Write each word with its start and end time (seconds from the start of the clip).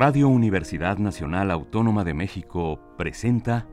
Radio 0.00 0.28
Universidad 0.28 0.98
Nacional 0.98 1.50
Autónoma 1.50 2.04
de 2.04 2.14
México 2.14 2.78
presenta 2.96 3.66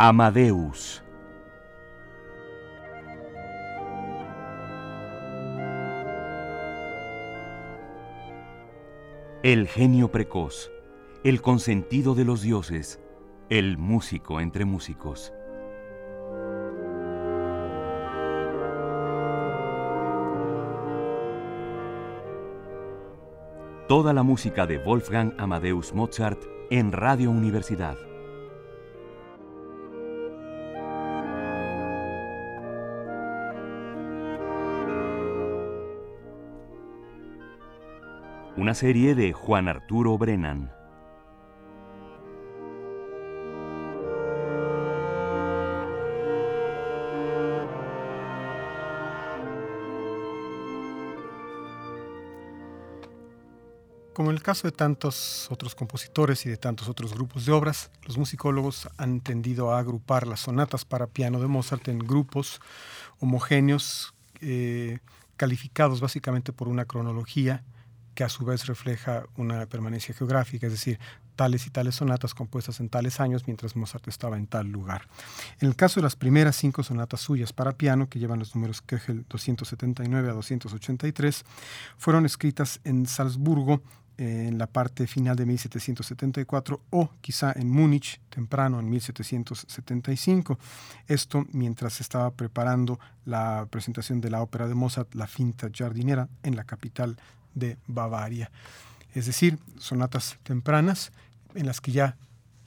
Amadeus. 0.00 1.02
El 9.42 9.66
genio 9.66 10.12
precoz, 10.12 10.70
el 11.24 11.42
consentido 11.42 12.14
de 12.14 12.24
los 12.24 12.42
dioses, 12.42 13.00
el 13.48 13.76
músico 13.76 14.40
entre 14.40 14.64
músicos. 14.64 15.32
Toda 23.88 24.12
la 24.12 24.22
música 24.22 24.64
de 24.64 24.78
Wolfgang 24.78 25.34
Amadeus 25.38 25.92
Mozart 25.92 26.40
en 26.70 26.92
Radio 26.92 27.32
Universidad. 27.32 28.07
Una 38.68 38.74
serie 38.74 39.14
de 39.14 39.32
Juan 39.32 39.66
Arturo 39.66 40.18
Brennan. 40.18 40.70
Como 54.12 54.28
en 54.28 54.36
el 54.36 54.42
caso 54.42 54.68
de 54.68 54.72
tantos 54.72 55.48
otros 55.50 55.74
compositores 55.74 56.44
y 56.44 56.50
de 56.50 56.58
tantos 56.58 56.90
otros 56.90 57.14
grupos 57.14 57.46
de 57.46 57.52
obras, 57.52 57.90
los 58.04 58.18
musicólogos 58.18 58.90
han 58.98 59.22
tendido 59.22 59.72
a 59.72 59.78
agrupar 59.78 60.26
las 60.26 60.40
sonatas 60.40 60.84
para 60.84 61.06
piano 61.06 61.40
de 61.40 61.46
Mozart 61.46 61.88
en 61.88 62.00
grupos 62.00 62.60
homogéneos 63.18 64.12
eh, 64.42 64.98
calificados 65.38 66.02
básicamente 66.02 66.52
por 66.52 66.68
una 66.68 66.84
cronología 66.84 67.64
que 68.18 68.24
a 68.24 68.28
su 68.28 68.44
vez 68.44 68.66
refleja 68.66 69.26
una 69.36 69.66
permanencia 69.66 70.12
geográfica, 70.12 70.66
es 70.66 70.72
decir, 70.72 70.98
tales 71.36 71.68
y 71.68 71.70
tales 71.70 71.94
sonatas 71.94 72.34
compuestas 72.34 72.80
en 72.80 72.88
tales 72.88 73.20
años 73.20 73.44
mientras 73.46 73.76
Mozart 73.76 74.08
estaba 74.08 74.36
en 74.36 74.48
tal 74.48 74.66
lugar. 74.66 75.02
En 75.60 75.68
el 75.68 75.76
caso 75.76 76.00
de 76.00 76.02
las 76.02 76.16
primeras 76.16 76.56
cinco 76.56 76.82
sonatas 76.82 77.20
suyas 77.20 77.52
para 77.52 77.76
piano, 77.76 78.08
que 78.08 78.18
llevan 78.18 78.40
los 78.40 78.56
números 78.56 78.82
Kegel 78.82 79.24
279 79.28 80.30
a 80.30 80.32
283, 80.32 81.44
fueron 81.96 82.26
escritas 82.26 82.80
en 82.82 83.06
Salzburgo 83.06 83.82
en 84.16 84.58
la 84.58 84.66
parte 84.66 85.06
final 85.06 85.36
de 85.36 85.46
1774 85.46 86.80
o 86.90 87.10
quizá 87.20 87.52
en 87.52 87.70
Múnich 87.70 88.20
temprano 88.30 88.80
en 88.80 88.90
1775. 88.90 90.58
Esto 91.06 91.46
mientras 91.52 92.00
estaba 92.00 92.32
preparando 92.32 92.98
la 93.24 93.68
presentación 93.70 94.20
de 94.20 94.30
la 94.30 94.42
ópera 94.42 94.66
de 94.66 94.74
Mozart, 94.74 95.14
La 95.14 95.28
Finta 95.28 95.70
Jardinera, 95.72 96.28
en 96.42 96.56
la 96.56 96.64
capital 96.64 97.16
de 97.58 97.76
Bavaria. 97.86 98.50
Es 99.14 99.26
decir, 99.26 99.58
sonatas 99.78 100.38
tempranas 100.42 101.12
en 101.54 101.66
las 101.66 101.80
que 101.80 101.92
ya 101.92 102.16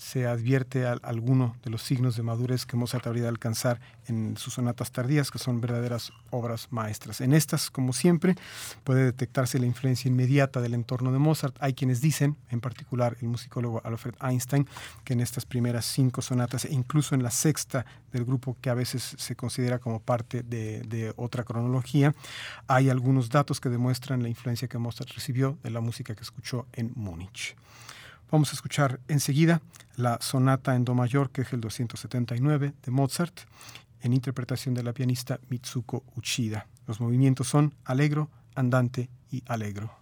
se 0.02 0.26
advierte 0.26 0.88
alguno 0.88 1.56
de 1.64 1.70
los 1.70 1.84
signos 1.84 2.16
de 2.16 2.24
madurez 2.24 2.66
que 2.66 2.76
Mozart 2.76 3.06
habría 3.06 3.22
de 3.22 3.30
alcanzar 3.30 3.80
en 4.08 4.36
sus 4.36 4.56
sonatas 4.56 4.92
tardías, 4.92 5.30
que 5.30 5.38
son 5.38 5.62
verdaderas 5.62 6.12
obras 6.32 6.70
maestras. 6.72 7.22
En 7.22 7.34
estas, 7.34 7.70
como 7.70 7.94
siempre, 7.94 8.36
puede 8.84 9.04
detectarse 9.06 9.60
la 9.60 9.68
influencia 9.68 10.10
inmediata 10.10 10.60
del 10.60 10.74
entorno 10.74 11.12
de 11.12 11.20
Mozart. 11.20 11.56
Hay 11.60 11.76
quienes 11.76 12.02
dicen, 12.02 12.36
en 12.50 12.62
particular 12.62 13.16
el 13.22 13.28
musicólogo 13.28 13.80
Alfred 13.84 14.16
Einstein, 14.24 14.68
que 15.04 15.14
en 15.14 15.20
estas 15.20 15.46
primeras 15.46 15.86
cinco 15.86 16.24
sonatas, 16.24 16.66
e 16.66 16.74
incluso 16.74 17.14
en 17.14 17.22
la 17.22 17.30
sexta 17.30 17.86
del 18.12 18.26
grupo 18.26 18.58
que 18.60 18.72
a 18.72 18.74
veces 18.74 19.16
se 19.20 19.36
considera 19.36 19.78
como 19.78 20.00
parte 20.00 20.42
de, 20.42 20.82
de 20.82 21.14
otra 21.16 21.44
cronología, 21.44 22.16
hay 22.66 22.90
algunos 22.90 23.30
datos 23.30 23.62
que 23.62 23.70
demuestran 23.70 24.24
la 24.24 24.30
influencia 24.30 24.68
que 24.68 24.80
Mozart 24.80 25.12
recibió 25.12 25.60
de 25.62 25.70
la 25.70 25.80
música 25.80 26.16
que 26.16 26.24
escuchó 26.24 26.66
en 26.74 26.92
Múnich. 26.96 27.56
Vamos 28.32 28.52
a 28.52 28.54
escuchar 28.54 29.02
enseguida 29.10 29.62
la 29.98 30.18
sonata 30.22 30.74
en 30.74 30.86
Do 30.86 30.96
mayor, 30.96 31.32
que 31.32 31.42
es 31.42 31.52
el 31.52 31.60
279 31.60 32.74
de 32.82 32.92
Mozart, 32.92 33.42
en 34.00 34.14
interpretación 34.14 34.74
de 34.74 34.84
la 34.84 34.94
pianista 34.94 35.42
Mitsuko 35.50 36.06
Uchida. 36.16 36.66
Los 36.88 37.02
movimientos 37.02 37.50
son 37.50 37.76
alegro, 37.84 38.30
andante 38.56 39.10
y 39.32 39.44
alegro. 39.48 40.01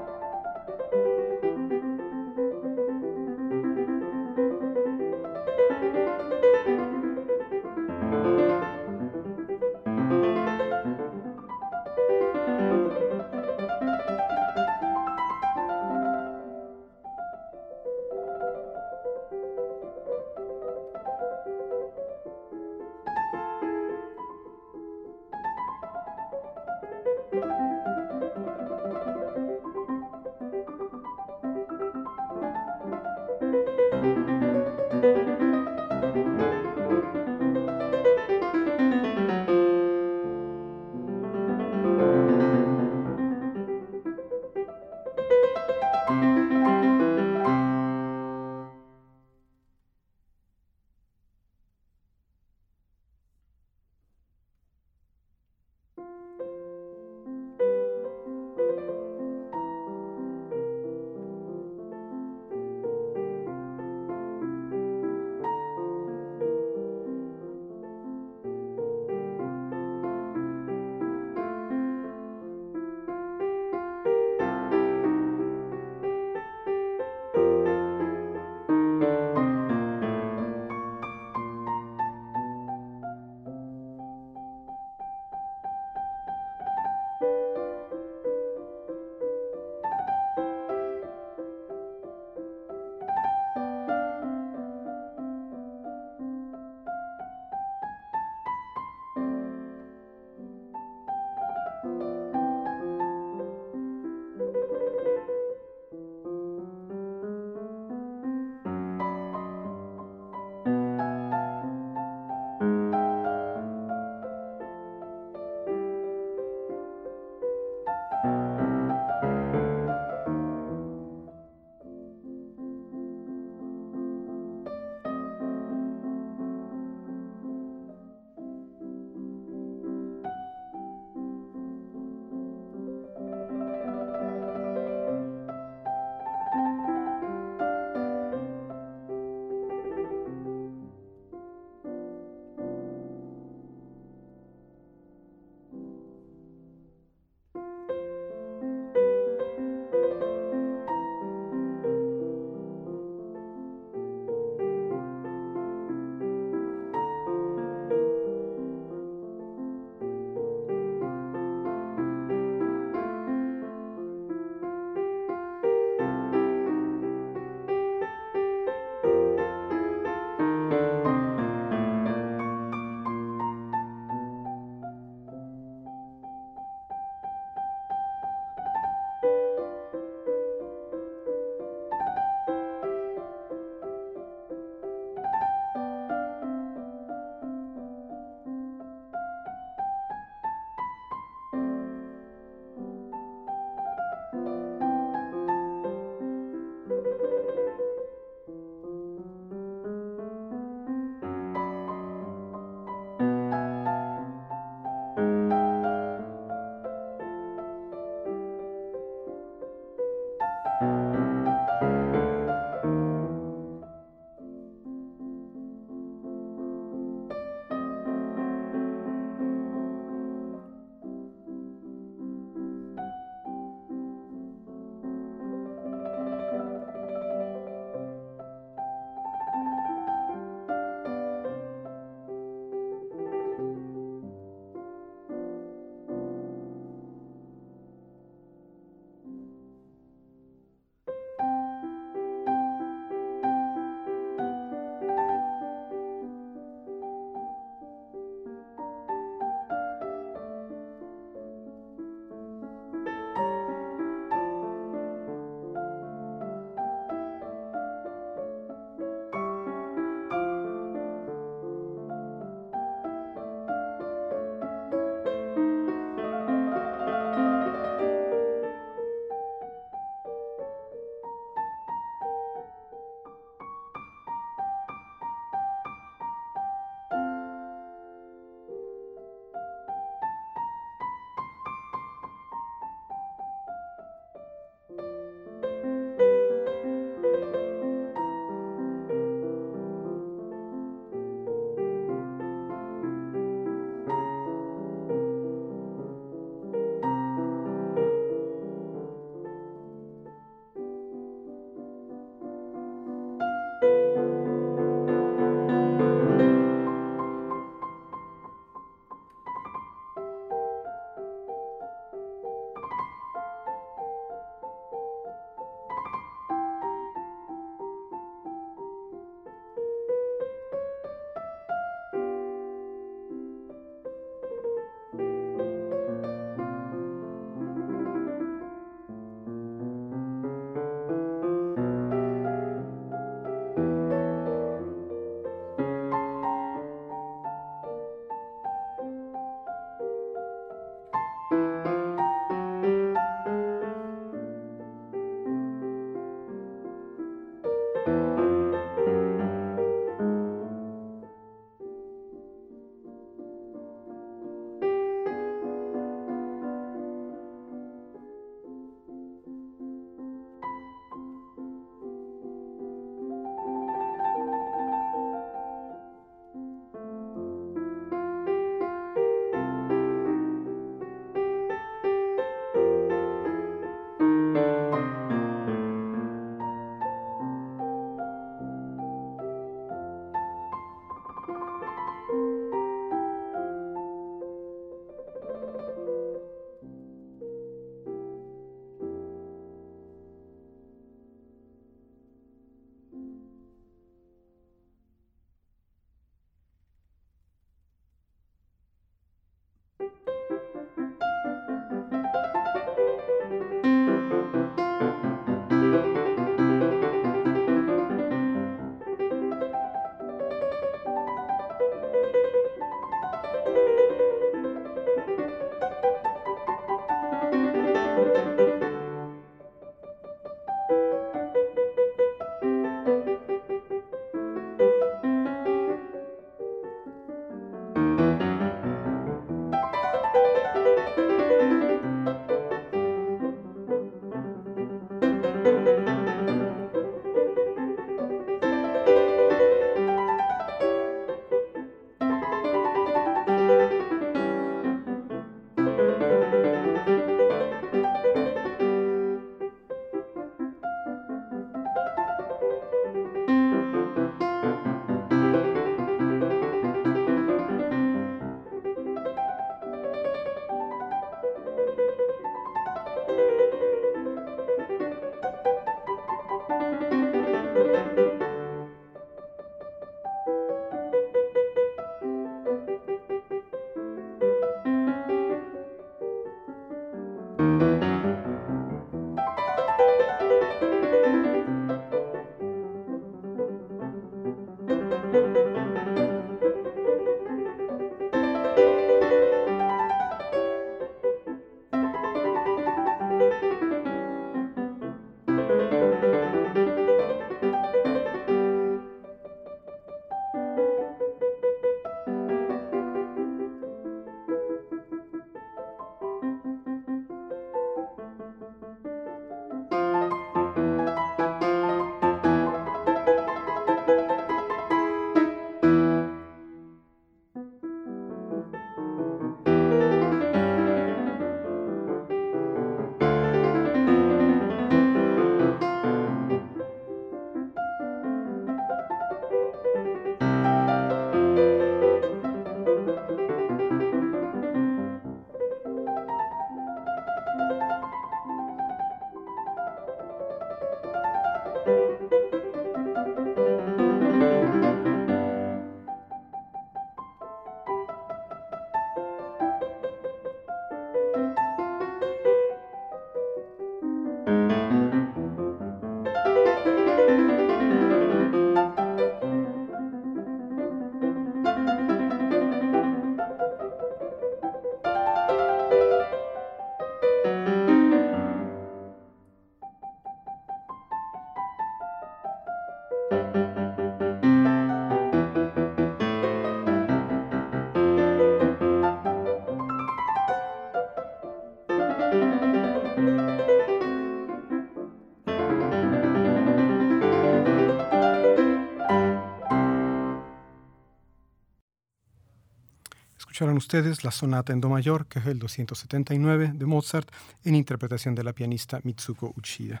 Escucharon 593.60 593.76
ustedes 593.76 594.24
la 594.24 594.30
sonata 594.30 594.72
en 594.72 594.80
Do 594.80 594.88
mayor, 594.88 595.26
que 595.26 595.38
es 595.38 595.44
el 595.44 595.58
279 595.58 596.72
de 596.74 596.86
Mozart, 596.86 597.30
en 597.62 597.74
interpretación 597.74 598.34
de 598.34 598.42
la 598.42 598.54
pianista 598.54 599.00
Mitsuko 599.04 599.52
Uchida. 599.54 600.00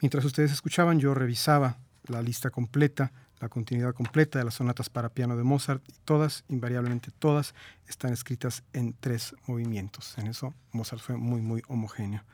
Mientras 0.00 0.24
ustedes 0.24 0.50
escuchaban, 0.50 0.98
yo 0.98 1.14
revisaba 1.14 1.78
la 2.08 2.20
lista 2.20 2.50
completa, 2.50 3.12
la 3.38 3.48
continuidad 3.48 3.94
completa 3.94 4.40
de 4.40 4.44
las 4.44 4.54
sonatas 4.54 4.90
para 4.90 5.08
piano 5.08 5.36
de 5.36 5.44
Mozart, 5.44 5.88
y 5.88 5.92
todas, 6.04 6.42
invariablemente 6.48 7.12
todas, 7.16 7.54
están 7.86 8.12
escritas 8.12 8.64
en 8.72 8.96
tres 8.98 9.36
movimientos. 9.46 10.18
En 10.18 10.26
eso 10.26 10.52
Mozart 10.72 11.00
fue 11.00 11.16
muy, 11.16 11.42
muy 11.42 11.62
homogéneo. 11.68 12.24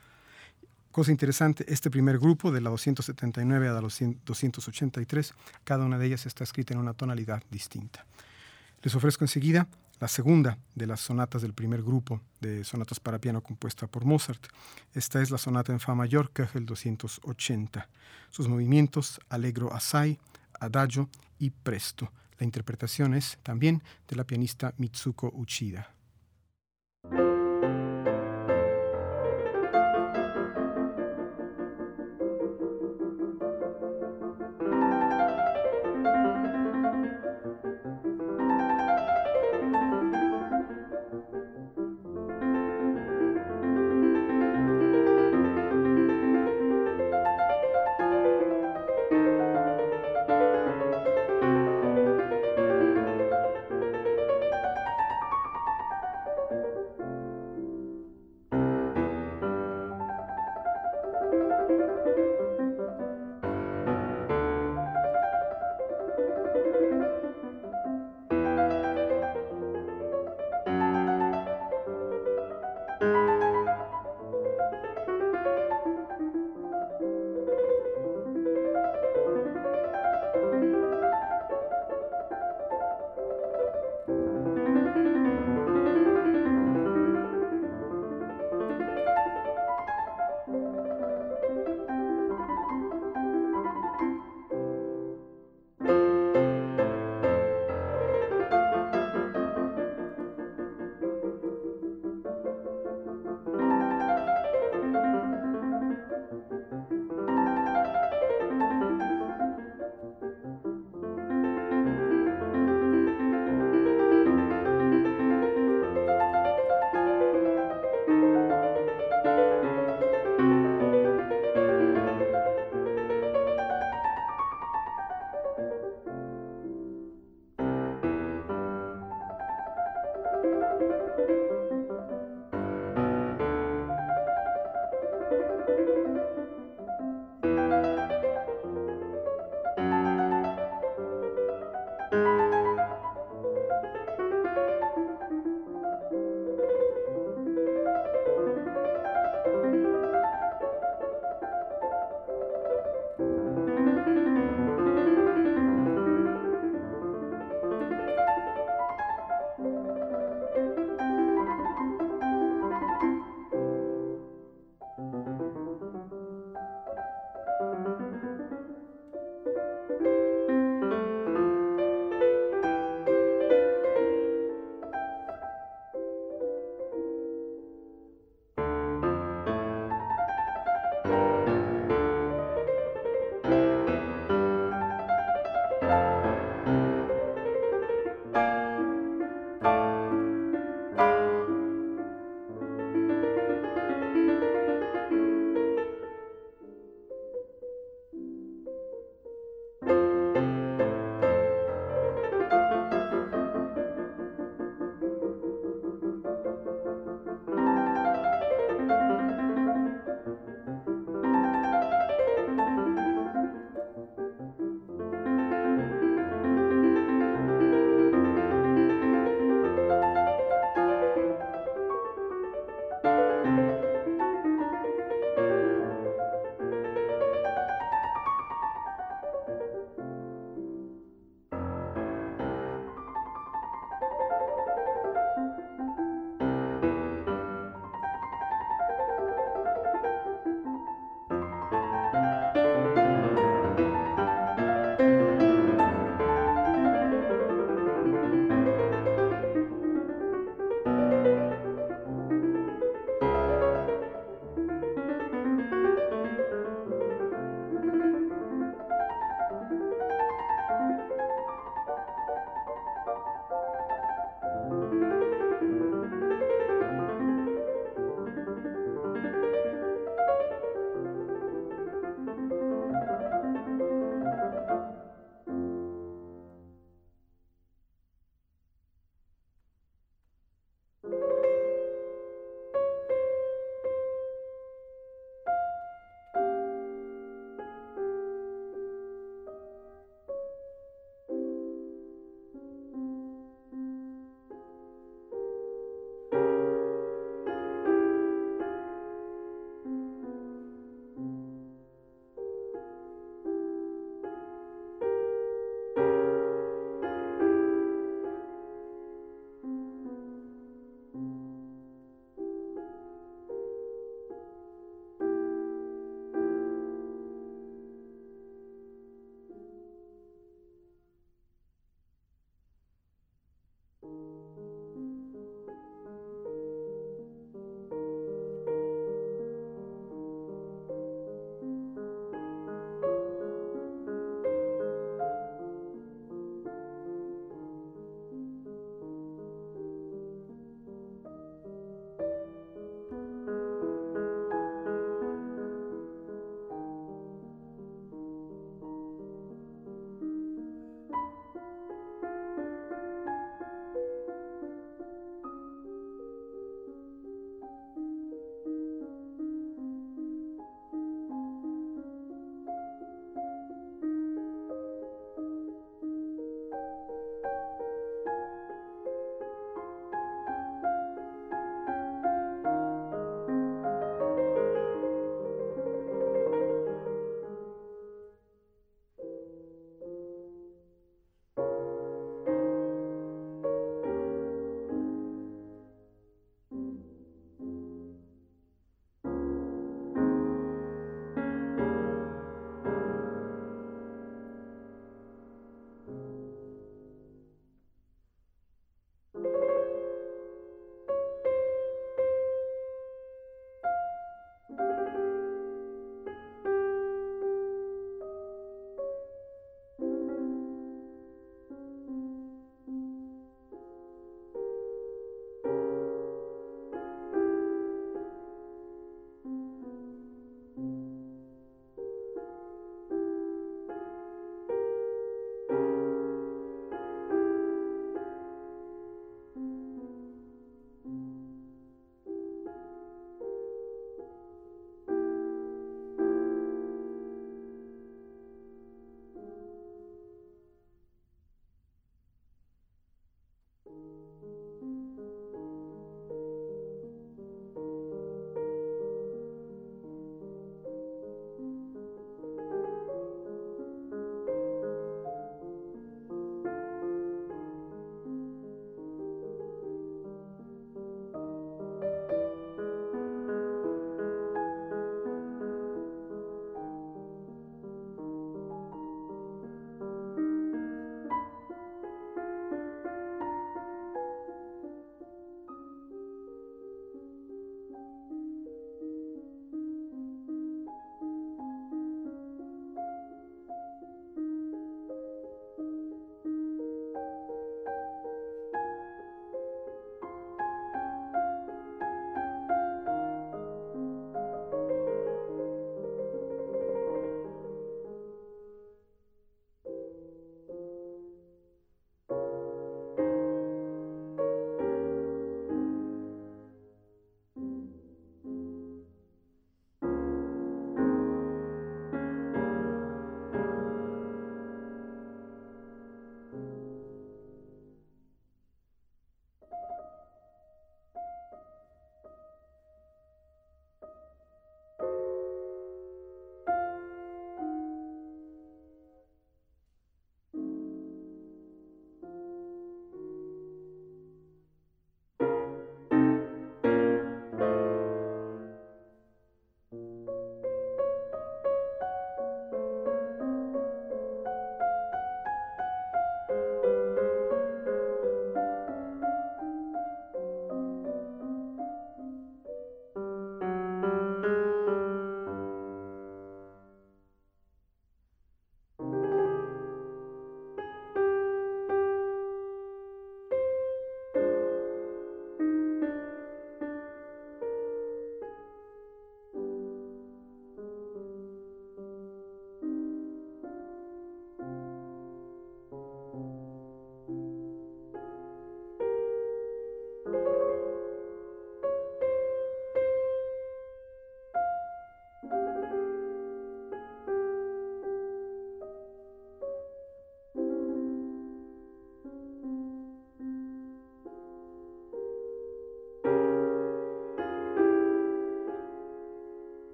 Cosa 0.90 1.11
interesante, 1.11 1.66
este 1.68 1.90
primer 1.90 2.18
grupo, 2.18 2.50
de 2.50 2.62
la 2.62 2.70
279 2.70 3.68
a 3.68 3.72
la 3.74 3.81
283, 3.81 5.35
cada 5.64 5.85
una 5.85 5.98
de 5.98 6.07
ellas 6.07 6.24
está 6.24 6.44
escrita 6.44 6.72
en 6.72 6.81
una 6.81 6.94
tonalidad 6.94 7.42
distinta. 7.50 8.07
Les 8.83 8.94
ofrezco 8.94 9.24
enseguida 9.24 9.68
la 10.00 10.09
segunda 10.09 10.59
de 10.74 10.87
las 10.87 11.00
sonatas 11.00 11.42
del 11.42 11.54
primer 11.54 11.82
grupo 11.82 12.20
de 12.40 12.64
sonatas 12.64 13.00
para 13.00 13.18
piano 13.18 13.42
compuesta 13.42 13.87
por 13.87 14.04
Mozart. 14.04 14.46
Esta 14.94 15.22
es 15.22 15.30
la 15.30 15.38
sonata 15.38 15.72
en 15.72 15.80
Fa 15.80 15.94
mayor, 15.94 16.30
el 16.54 16.66
280. 16.66 17.88
Sus 18.30 18.48
movimientos, 18.48 19.20
allegro 19.28 19.72
assai, 19.72 20.18
adagio 20.61 21.09
y 21.38 21.50
presto. 21.50 22.12
La 22.38 22.44
interpretación 22.44 23.14
es 23.14 23.38
también 23.42 23.82
de 24.09 24.16
la 24.16 24.24
pianista 24.24 24.74
Mitsuko 24.76 25.32
Uchida. 25.35 25.95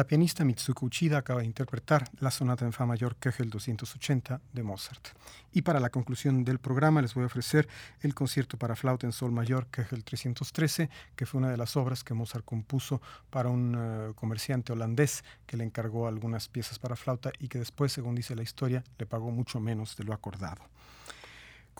La 0.00 0.06
pianista 0.06 0.46
Mitsuko 0.46 0.86
Uchida 0.86 1.18
acaba 1.18 1.40
de 1.40 1.46
interpretar 1.46 2.08
la 2.20 2.30
sonata 2.30 2.64
en 2.64 2.72
fa 2.72 2.86
mayor 2.86 3.16
Köchel 3.16 3.50
280 3.50 4.40
de 4.50 4.62
Mozart. 4.62 5.08
Y 5.52 5.60
para 5.60 5.78
la 5.78 5.90
conclusión 5.90 6.42
del 6.42 6.58
programa 6.58 7.02
les 7.02 7.12
voy 7.12 7.24
a 7.24 7.26
ofrecer 7.26 7.68
el 8.00 8.14
concierto 8.14 8.56
para 8.56 8.76
flauta 8.76 9.06
en 9.06 9.12
sol 9.12 9.30
mayor 9.30 9.66
Köchel 9.66 10.02
313, 10.02 10.88
que 11.14 11.26
fue 11.26 11.36
una 11.36 11.50
de 11.50 11.58
las 11.58 11.76
obras 11.76 12.02
que 12.02 12.14
Mozart 12.14 12.46
compuso 12.46 13.02
para 13.28 13.50
un 13.50 13.74
uh, 13.74 14.14
comerciante 14.14 14.72
holandés 14.72 15.22
que 15.44 15.58
le 15.58 15.64
encargó 15.64 16.08
algunas 16.08 16.48
piezas 16.48 16.78
para 16.78 16.96
flauta 16.96 17.30
y 17.38 17.48
que 17.48 17.58
después, 17.58 17.92
según 17.92 18.14
dice 18.14 18.34
la 18.34 18.42
historia, 18.42 18.82
le 18.96 19.04
pagó 19.04 19.30
mucho 19.30 19.60
menos 19.60 19.98
de 19.98 20.04
lo 20.04 20.14
acordado. 20.14 20.62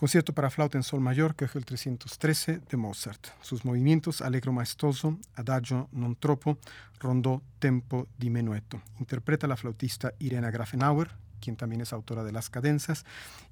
Concierto 0.01 0.33
para 0.33 0.49
flauta 0.49 0.79
en 0.79 0.83
sol 0.83 0.99
mayor, 0.99 1.35
que 1.35 1.45
el 1.45 1.63
313 1.63 2.61
de 2.67 2.75
Mozart. 2.75 3.27
Sus 3.43 3.63
movimientos 3.63 4.23
allegro 4.23 4.51
maestoso, 4.51 5.19
adagio 5.35 5.89
non 5.93 6.17
troppo, 6.17 6.57
rondó, 6.97 7.45
tempo 7.61 8.09
di 8.17 8.33
menuetto. 8.33 8.81
Interpreta 8.97 9.45
la 9.45 9.53
flautista 9.53 10.11
Irena 10.17 10.49
Grafenauer, 10.49 11.13
quien 11.39 11.55
también 11.55 11.81
es 11.81 11.93
autora 11.93 12.23
de 12.23 12.31
las 12.31 12.49
cadenzas, 12.49 13.05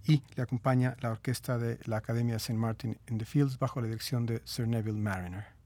y 0.07 0.23
le 0.33 0.41
acompaña 0.41 0.97
la 1.01 1.11
orquesta 1.11 1.59
de 1.59 1.77
la 1.85 1.97
Academia 1.97 2.37
St. 2.37 2.57
Martin 2.57 2.97
in 3.11 3.19
the 3.19 3.25
Fields 3.25 3.59
bajo 3.59 3.79
la 3.79 3.85
dirección 3.85 4.25
de 4.25 4.41
Sir 4.43 4.67
Neville 4.67 4.97
Mariner. 4.97 5.58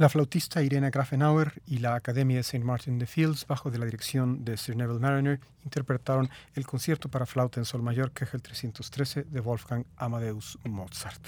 La 0.00 0.08
flautista 0.08 0.62
Irena 0.62 0.88
Grafenauer 0.88 1.60
y 1.66 1.76
la 1.76 1.94
Academia 1.94 2.36
de 2.36 2.40
St. 2.40 2.64
Martin 2.64 2.98
de 2.98 3.04
Fields, 3.04 3.46
bajo 3.46 3.70
de 3.70 3.76
la 3.76 3.84
dirección 3.84 4.46
de 4.46 4.56
Sir 4.56 4.74
Neville 4.74 4.98
Mariner, 4.98 5.40
interpretaron 5.62 6.30
el 6.54 6.66
concierto 6.66 7.10
para 7.10 7.26
flauta 7.26 7.60
en 7.60 7.66
sol 7.66 7.82
mayor 7.82 8.10
Kegel 8.12 8.40
313 8.40 9.24
de 9.24 9.40
Wolfgang 9.40 9.84
Amadeus 9.98 10.58
Mozart. 10.64 11.20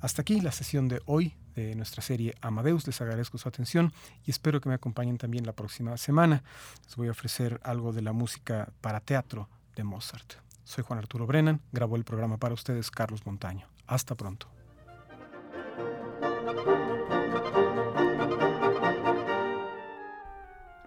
Hasta 0.00 0.22
aquí 0.22 0.40
la 0.40 0.50
sesión 0.50 0.88
de 0.88 1.00
hoy 1.06 1.36
de 1.54 1.76
nuestra 1.76 2.02
serie 2.02 2.34
Amadeus. 2.40 2.88
Les 2.88 3.00
agradezco 3.00 3.38
su 3.38 3.48
atención 3.48 3.92
y 4.26 4.32
espero 4.32 4.60
que 4.60 4.68
me 4.68 4.74
acompañen 4.74 5.16
también 5.16 5.46
la 5.46 5.52
próxima 5.52 5.96
semana. 5.96 6.42
Les 6.84 6.96
voy 6.96 7.06
a 7.06 7.12
ofrecer 7.12 7.60
algo 7.62 7.92
de 7.92 8.02
la 8.02 8.12
música 8.12 8.72
para 8.80 8.98
teatro 8.98 9.48
de 9.76 9.84
Mozart. 9.84 10.32
Soy 10.64 10.82
Juan 10.82 10.98
Arturo 10.98 11.24
Brennan, 11.28 11.60
grabó 11.70 11.94
el 11.94 12.02
programa 12.02 12.36
para 12.36 12.54
ustedes 12.54 12.90
Carlos 12.90 13.24
Montaño. 13.24 13.68
Hasta 13.86 14.16
pronto. 14.16 14.48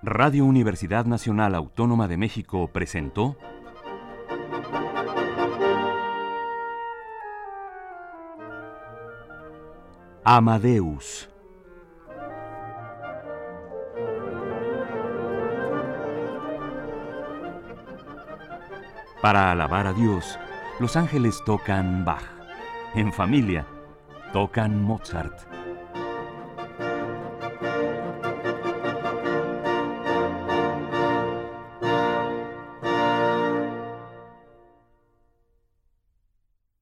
Radio 0.08 0.46
Universidad 0.46 1.06
Nacional 1.06 1.56
Autónoma 1.56 2.08
de 2.08 2.16
México 2.16 2.70
presentó 2.72 3.36
Amadeus. 10.24 11.28
Para 19.24 19.50
alabar 19.50 19.88
a 19.88 19.94
Dios, 19.94 20.38
los 20.80 20.96
ángeles 20.98 21.44
tocan 21.48 22.06
Bach. 22.06 22.22
En 22.94 23.12
familia, 23.12 23.66
tocan 24.32 24.84
Mozart. 24.84 25.55